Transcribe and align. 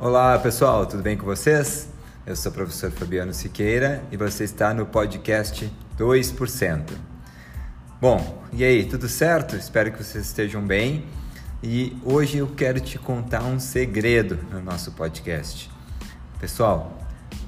Olá 0.00 0.38
pessoal, 0.38 0.86
tudo 0.86 1.02
bem 1.02 1.16
com 1.16 1.26
vocês? 1.26 1.88
Eu 2.24 2.36
sou 2.36 2.52
o 2.52 2.54
professor 2.54 2.88
Fabiano 2.88 3.34
Siqueira 3.34 4.00
e 4.12 4.16
você 4.16 4.44
está 4.44 4.72
no 4.72 4.86
podcast 4.86 5.68
2%. 5.98 6.90
Bom, 8.00 8.44
e 8.52 8.62
aí, 8.62 8.84
tudo 8.84 9.08
certo? 9.08 9.56
Espero 9.56 9.90
que 9.90 10.04
vocês 10.04 10.26
estejam 10.26 10.62
bem. 10.62 11.04
E 11.60 11.96
hoje 12.04 12.38
eu 12.38 12.46
quero 12.46 12.78
te 12.78 12.96
contar 12.96 13.42
um 13.42 13.58
segredo 13.58 14.38
no 14.52 14.62
nosso 14.62 14.92
podcast. 14.92 15.68
Pessoal, 16.38 16.96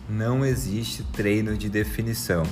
não 0.09 0.45
existe 0.45 1.05
treino 1.05 1.57
de 1.57 1.69
definição. 1.69 2.43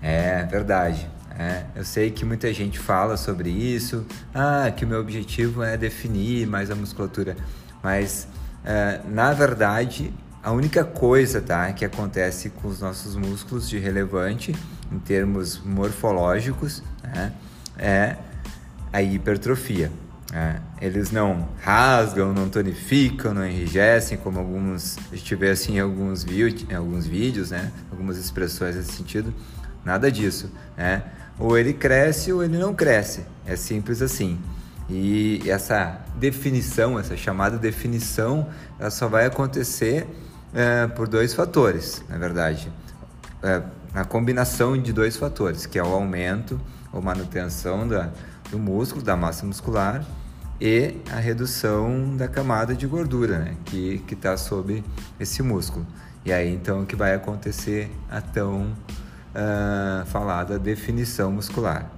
É 0.00 0.44
verdade. 0.44 1.10
É, 1.36 1.64
eu 1.74 1.84
sei 1.84 2.12
que 2.12 2.24
muita 2.24 2.54
gente 2.54 2.78
fala 2.78 3.16
sobre 3.16 3.50
isso, 3.50 4.06
ah, 4.32 4.70
que 4.70 4.84
o 4.84 4.88
meu 4.88 5.00
objetivo 5.00 5.64
é 5.64 5.76
definir 5.76 6.46
mais 6.46 6.70
a 6.70 6.76
musculatura, 6.76 7.36
mas 7.82 8.28
é, 8.64 9.00
na 9.06 9.32
verdade 9.32 10.12
a 10.42 10.52
única 10.52 10.84
coisa 10.84 11.40
tá, 11.40 11.72
que 11.72 11.84
acontece 11.84 12.50
com 12.50 12.68
os 12.68 12.78
nossos 12.78 13.16
músculos 13.16 13.68
de 13.68 13.78
relevante 13.78 14.54
em 14.92 14.98
termos 14.98 15.58
morfológicos 15.64 16.82
né, 17.02 17.32
é 17.78 18.16
a 18.92 19.02
hipertrofia. 19.02 19.90
É, 20.32 20.56
eles 20.80 21.10
não 21.10 21.48
rasgam, 21.62 22.32
não 22.32 22.48
tonificam, 22.48 23.32
não 23.32 23.46
enrijecem, 23.46 24.18
como 24.18 24.38
alguns 24.38 24.98
a 25.12 25.50
assim 25.52 25.76
em 25.76 25.80
alguns, 25.80 26.26
alguns 26.74 27.06
vídeos, 27.06 27.50
né? 27.50 27.72
algumas 27.90 28.18
expressões 28.18 28.76
nesse 28.76 28.92
sentido. 28.92 29.32
Nada 29.84 30.10
disso. 30.10 30.50
Né? 30.76 31.04
Ou 31.38 31.56
ele 31.56 31.72
cresce 31.72 32.32
ou 32.32 32.42
ele 32.42 32.58
não 32.58 32.74
cresce. 32.74 33.24
É 33.46 33.56
simples 33.56 34.02
assim. 34.02 34.38
E 34.88 35.42
essa 35.46 35.98
definição, 36.16 36.98
essa 36.98 37.16
chamada 37.16 37.56
definição, 37.56 38.48
ela 38.78 38.90
só 38.90 39.08
vai 39.08 39.26
acontecer 39.26 40.06
é, 40.52 40.86
por 40.88 41.08
dois 41.08 41.32
fatores, 41.34 42.04
na 42.08 42.18
verdade. 42.18 42.70
É, 43.42 43.62
a 43.94 44.04
combinação 44.04 44.76
de 44.76 44.92
dois 44.92 45.16
fatores, 45.16 45.66
que 45.66 45.78
é 45.78 45.82
o 45.82 45.86
aumento 45.86 46.60
ou 46.92 47.00
manutenção 47.00 47.86
da, 47.86 48.10
do 48.50 48.58
músculo, 48.58 49.02
da 49.02 49.16
massa 49.16 49.46
muscular, 49.46 50.04
e 50.60 50.96
a 51.12 51.16
redução 51.16 52.16
da 52.16 52.28
camada 52.28 52.74
de 52.74 52.86
gordura 52.86 53.38
né, 53.38 53.56
que 53.64 54.02
está 54.10 54.36
sob 54.36 54.84
esse 55.18 55.42
músculo. 55.42 55.86
E 56.24 56.32
aí 56.32 56.52
então 56.52 56.84
que 56.86 56.96
vai 56.96 57.14
acontecer 57.14 57.90
a 58.10 58.20
tão 58.20 58.72
uh, 59.34 60.06
falada 60.06 60.58
definição 60.58 61.32
muscular. 61.32 61.90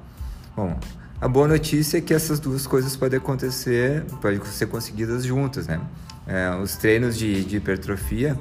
Bom, 0.56 0.78
a 1.20 1.28
boa 1.28 1.48
notícia 1.48 1.98
é 1.98 2.00
que 2.00 2.12
essas 2.12 2.38
duas 2.38 2.66
coisas 2.66 2.94
podem 2.94 3.18
acontecer, 3.18 4.04
podem 4.20 4.42
ser 4.44 4.66
conseguidas 4.66 5.24
juntas, 5.24 5.66
né? 5.66 5.80
É, 6.26 6.50
os 6.56 6.76
treinos 6.76 7.16
de, 7.16 7.44
de 7.44 7.56
hipertrofia 7.56 8.38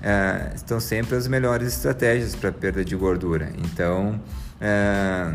é, 0.00 0.52
estão 0.54 0.80
sempre 0.80 1.16
as 1.16 1.26
melhores 1.26 1.68
estratégias 1.68 2.34
para 2.34 2.50
perda 2.52 2.84
de 2.84 2.94
gordura. 2.96 3.52
Então, 3.58 4.20
é, 4.60 5.34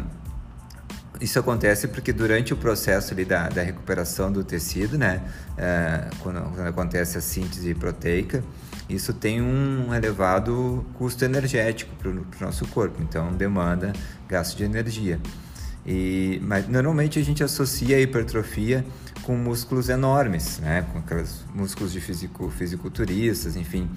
isso 1.21 1.37
acontece 1.37 1.87
porque 1.87 2.13
durante 2.13 2.53
o 2.53 2.57
processo 2.57 3.13
ali 3.13 3.25
da, 3.25 3.49
da 3.49 3.61
recuperação 3.61 4.31
do 4.31 4.43
tecido, 4.43 4.97
né, 4.97 5.21
é, 5.57 6.09
quando, 6.23 6.41
quando, 6.53 6.67
acontece 6.67 7.17
a 7.17 7.21
síntese 7.21 7.75
proteica, 7.75 8.43
isso 8.87 9.13
tem 9.13 9.41
um 9.41 9.93
elevado 9.93 10.85
custo 10.95 11.23
energético 11.23 11.95
para 11.97 12.09
o 12.09 12.25
nosso 12.41 12.65
corpo, 12.67 13.01
então 13.03 13.31
demanda 13.33 13.93
gasto 14.27 14.57
de 14.57 14.63
energia. 14.63 15.19
E, 15.85 16.39
mas 16.43 16.67
normalmente 16.67 17.19
a 17.19 17.23
gente 17.23 17.43
associa 17.43 17.97
a 17.97 17.99
hipertrofia 17.99 18.85
com 19.23 19.35
músculos 19.35 19.89
enormes, 19.89 20.59
né, 20.59 20.85
com 20.91 20.99
aqueles 20.99 21.43
músculos 21.53 21.91
de 21.91 22.01
fisiculturistas, 22.01 23.55
enfim. 23.55 23.89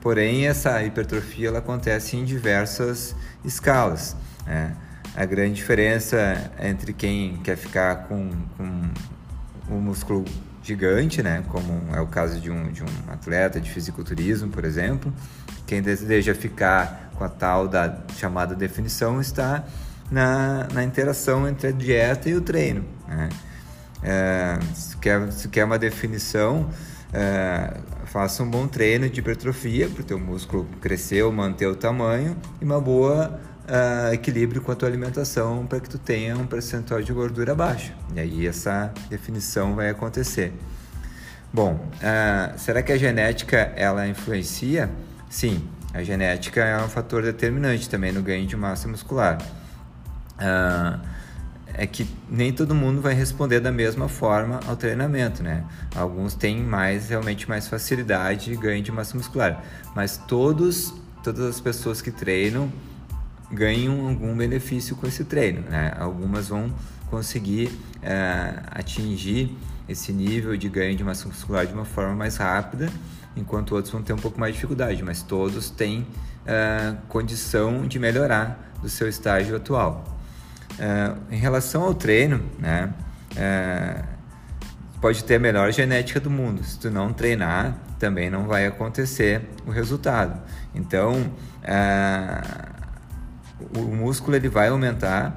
Porém, 0.00 0.46
essa 0.46 0.82
hipertrofia 0.82 1.48
ela 1.48 1.60
acontece 1.60 2.16
em 2.16 2.24
diversas 2.24 3.16
escalas. 3.44 4.16
Né? 4.46 4.76
A 5.16 5.24
grande 5.24 5.54
diferença 5.54 6.50
entre 6.60 6.92
quem 6.92 7.38
quer 7.38 7.56
ficar 7.56 8.08
com, 8.08 8.30
com 8.56 8.82
um 9.70 9.80
músculo 9.80 10.24
gigante, 10.62 11.22
né, 11.22 11.44
como 11.48 11.94
é 11.94 12.00
o 12.00 12.06
caso 12.06 12.40
de 12.40 12.50
um, 12.50 12.72
de 12.72 12.82
um 12.82 13.12
atleta 13.12 13.60
de 13.60 13.70
fisiculturismo, 13.70 14.50
por 14.50 14.64
exemplo, 14.64 15.12
quem 15.66 15.82
deseja 15.82 16.34
ficar 16.34 17.10
com 17.14 17.24
a 17.24 17.28
tal 17.28 17.68
da 17.68 17.98
chamada 18.16 18.54
definição 18.54 19.20
está 19.20 19.64
na, 20.14 20.68
na 20.72 20.84
interação 20.84 21.46
entre 21.48 21.68
a 21.68 21.72
dieta 21.72 22.30
e 22.30 22.34
o 22.36 22.40
treino. 22.40 22.84
Né? 23.08 23.28
É, 24.02 24.58
se, 24.74 24.96
quer, 24.98 25.32
se 25.32 25.48
quer 25.48 25.64
uma 25.64 25.78
definição, 25.78 26.70
é, 27.12 27.74
faça 28.06 28.42
um 28.44 28.48
bom 28.48 28.68
treino 28.68 29.10
de 29.10 29.18
hipertrofia 29.18 29.88
para 29.88 30.02
o 30.02 30.04
teu 30.04 30.18
músculo 30.18 30.66
crescer 30.80 31.22
ou 31.22 31.32
manter 31.32 31.66
o 31.66 31.74
tamanho 31.74 32.36
e 32.60 32.64
uma 32.64 32.80
boa 32.80 33.40
uh, 33.64 34.14
equilíbrio 34.14 34.62
com 34.62 34.70
a 34.70 34.74
tua 34.76 34.88
alimentação 34.88 35.66
para 35.66 35.80
que 35.80 35.88
tu 35.88 35.98
tenha 35.98 36.36
um 36.36 36.46
percentual 36.46 37.02
de 37.02 37.12
gordura 37.12 37.54
baixo. 37.54 37.92
E 38.14 38.20
aí 38.20 38.46
essa 38.46 38.92
definição 39.10 39.74
vai 39.74 39.90
acontecer. 39.90 40.52
Bom, 41.52 41.74
uh, 41.74 42.58
será 42.58 42.82
que 42.82 42.92
a 42.92 42.96
genética 42.96 43.72
ela 43.74 44.06
influencia? 44.06 44.90
Sim, 45.28 45.66
a 45.92 46.02
genética 46.02 46.62
é 46.62 46.76
um 46.84 46.88
fator 46.88 47.22
determinante 47.22 47.88
também 47.88 48.12
no 48.12 48.22
ganho 48.22 48.46
de 48.46 48.56
massa 48.56 48.86
muscular. 48.86 49.38
Uh, 50.36 51.00
é 51.76 51.86
que 51.86 52.06
nem 52.28 52.52
todo 52.52 52.74
mundo 52.74 53.00
vai 53.00 53.14
responder 53.14 53.58
da 53.58 53.72
mesma 53.72 54.08
forma 54.08 54.60
ao 54.66 54.76
treinamento, 54.76 55.42
né? 55.42 55.64
Alguns 55.94 56.34
têm 56.34 56.62
mais 56.62 57.08
realmente 57.08 57.48
mais 57.48 57.66
facilidade 57.66 58.50
de 58.50 58.56
ganho 58.56 58.82
de 58.82 58.92
massa 58.92 59.16
muscular, 59.16 59.62
mas 59.94 60.16
todos 60.16 60.94
todas 61.24 61.46
as 61.46 61.60
pessoas 61.60 62.02
que 62.02 62.10
treinam 62.10 62.70
ganham 63.50 64.08
algum 64.08 64.36
benefício 64.36 64.94
com 64.94 65.06
esse 65.06 65.24
treino. 65.24 65.62
Né? 65.62 65.92
Algumas 65.98 66.48
vão 66.48 66.72
conseguir 67.10 67.70
é, 68.02 68.62
atingir 68.70 69.56
esse 69.88 70.12
nível 70.12 70.56
de 70.56 70.68
ganho 70.68 70.94
de 70.96 71.02
massa 71.02 71.26
muscular 71.26 71.66
de 71.66 71.72
uma 71.72 71.84
forma 71.84 72.14
mais 72.14 72.36
rápida, 72.36 72.90
enquanto 73.36 73.74
outros 73.74 73.92
vão 73.92 74.02
ter 74.02 74.12
um 74.12 74.18
pouco 74.18 74.38
mais 74.38 74.52
de 74.52 74.56
dificuldade, 74.56 75.02
mas 75.02 75.22
todos 75.22 75.70
têm 75.70 76.06
é, 76.46 76.94
condição 77.08 77.86
de 77.86 77.98
melhorar 77.98 78.72
do 78.82 78.88
seu 78.88 79.08
estágio 79.08 79.56
atual. 79.56 80.13
É, 80.78 81.34
em 81.34 81.38
relação 81.38 81.82
ao 81.82 81.94
treino, 81.94 82.42
né, 82.58 82.92
pode 85.00 85.22
ter 85.24 85.36
a 85.36 85.38
melhor 85.38 85.72
genética 85.72 86.18
do 86.18 86.30
mundo. 86.30 86.64
Se 86.64 86.78
tu 86.78 86.90
não 86.90 87.12
treinar, 87.12 87.76
também 87.98 88.30
não 88.30 88.46
vai 88.46 88.66
acontecer 88.66 89.42
o 89.66 89.70
resultado. 89.70 90.40
Então, 90.74 91.30
o 93.76 93.80
músculo 93.80 94.36
ele 94.36 94.48
vai 94.48 94.68
aumentar 94.68 95.36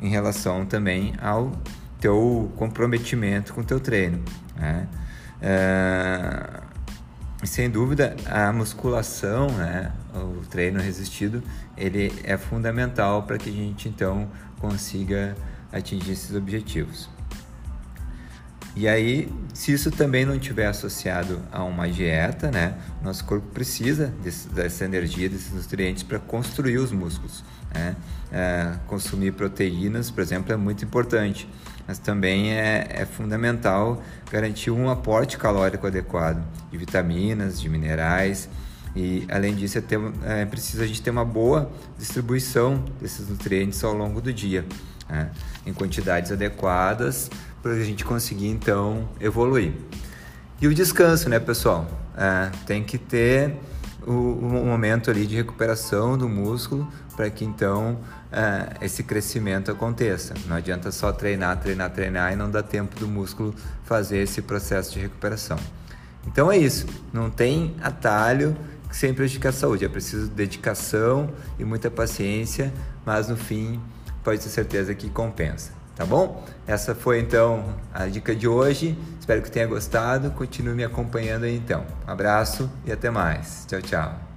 em 0.00 0.08
relação 0.08 0.66
também 0.66 1.14
ao 1.20 1.52
teu 2.00 2.52
comprometimento 2.56 3.54
com 3.54 3.62
o 3.62 3.64
teu 3.64 3.80
treino. 3.80 4.22
Né? 4.56 4.86
É, 5.40 6.60
sem 7.44 7.70
dúvida, 7.70 8.16
a 8.26 8.52
musculação, 8.52 9.48
né, 9.48 9.92
o 10.14 10.42
treino 10.48 10.80
resistido, 10.80 11.42
ele 11.76 12.12
é 12.24 12.36
fundamental 12.36 13.22
para 13.24 13.38
que 13.38 13.50
a 13.50 13.52
gente 13.52 13.88
então 13.88 14.28
consiga 14.60 15.36
atingir 15.72 16.12
esses 16.12 16.34
objetivos. 16.34 17.08
E 18.76 18.88
aí, 18.88 19.32
se 19.52 19.72
isso 19.72 19.88
também 19.92 20.24
não 20.24 20.34
estiver 20.34 20.66
associado 20.66 21.40
a 21.52 21.62
uma 21.62 21.88
dieta, 21.88 22.50
né, 22.50 22.74
nosso 23.02 23.24
corpo 23.24 23.46
precisa 23.48 24.08
desse, 24.20 24.48
dessa 24.48 24.84
energia, 24.84 25.28
desses 25.28 25.52
nutrientes 25.52 26.02
para 26.02 26.18
construir 26.18 26.78
os 26.78 26.90
músculos. 26.90 27.44
Né? 27.72 27.94
É, 28.32 28.72
consumir 28.88 29.32
proteínas, 29.32 30.10
por 30.10 30.22
exemplo, 30.22 30.52
é 30.52 30.56
muito 30.56 30.84
importante, 30.84 31.48
mas 31.86 31.98
também 31.98 32.52
é, 32.52 32.88
é 32.90 33.06
fundamental 33.06 34.02
garantir 34.30 34.72
um 34.72 34.90
aporte 34.90 35.38
calórico 35.38 35.86
adequado 35.86 36.44
de 36.68 36.76
vitaminas, 36.76 37.60
de 37.60 37.68
minerais. 37.68 38.48
E 38.94 39.26
além 39.28 39.54
disso, 39.54 39.78
é, 39.78 39.80
ter, 39.80 39.98
é 40.24 40.44
preciso 40.44 40.82
a 40.82 40.86
gente 40.86 41.02
ter 41.02 41.10
uma 41.10 41.24
boa 41.24 41.70
distribuição 41.98 42.84
desses 43.00 43.28
nutrientes 43.28 43.82
ao 43.82 43.92
longo 43.92 44.20
do 44.20 44.32
dia, 44.32 44.64
né? 45.08 45.30
em 45.66 45.72
quantidades 45.72 46.30
adequadas 46.30 47.30
para 47.62 47.72
a 47.72 47.82
gente 47.82 48.04
conseguir 48.04 48.48
então 48.48 49.08
evoluir. 49.20 49.72
E 50.60 50.68
o 50.68 50.74
descanso, 50.74 51.28
né, 51.28 51.40
pessoal? 51.40 51.86
É, 52.16 52.50
tem 52.66 52.84
que 52.84 52.96
ter 52.96 53.56
o, 54.06 54.12
o, 54.12 54.64
momento 54.66 55.10
ali 55.10 55.26
de 55.26 55.34
recuperação 55.34 56.16
do 56.16 56.28
músculo 56.28 56.86
para 57.16 57.28
que 57.30 57.44
então 57.44 57.98
é, 58.30 58.84
esse 58.84 59.02
crescimento 59.02 59.70
aconteça. 59.70 60.34
Não 60.46 60.56
adianta 60.56 60.92
só 60.92 61.10
treinar, 61.10 61.58
treinar, 61.58 61.90
treinar 61.90 62.32
e 62.32 62.36
não 62.36 62.50
dá 62.50 62.62
tempo 62.62 62.98
do 63.00 63.08
músculo 63.08 63.54
fazer 63.84 64.18
esse 64.18 64.42
processo 64.42 64.92
de 64.92 65.00
recuperação. 65.00 65.58
Então 66.26 66.50
é 66.50 66.56
isso. 66.56 66.86
Não 67.12 67.30
tem 67.30 67.74
atalho 67.82 68.56
sem 68.94 69.12
prejudicar 69.12 69.48
a 69.48 69.52
saúde. 69.52 69.84
É 69.84 69.88
preciso 69.88 70.28
dedicação 70.28 71.28
e 71.58 71.64
muita 71.64 71.90
paciência, 71.90 72.72
mas 73.04 73.28
no 73.28 73.36
fim 73.36 73.80
pode 74.22 74.40
ter 74.40 74.48
certeza 74.48 74.94
que 74.94 75.10
compensa. 75.10 75.72
tá 75.96 76.06
bom? 76.06 76.44
Essa 76.66 76.94
foi 76.94 77.20
então 77.20 77.74
a 77.92 78.06
dica 78.06 78.34
de 78.34 78.48
hoje. 78.48 78.96
Espero 79.18 79.42
que 79.42 79.50
tenha 79.50 79.66
gostado. 79.66 80.30
Continue 80.30 80.74
me 80.74 80.84
acompanhando 80.84 81.44
aí 81.44 81.56
então. 81.56 81.84
Um 82.06 82.10
abraço 82.10 82.70
e 82.84 82.92
até 82.92 83.10
mais. 83.10 83.64
Tchau, 83.68 83.82
tchau. 83.82 84.33